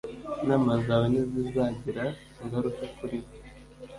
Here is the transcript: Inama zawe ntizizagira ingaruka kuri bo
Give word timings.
Inama 0.43 0.71
zawe 0.85 1.05
ntizizagira 1.11 2.03
ingaruka 2.41 2.83
kuri 2.97 3.17
bo 3.23 3.29